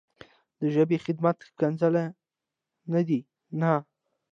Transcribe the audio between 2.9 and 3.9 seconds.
نه دي نه.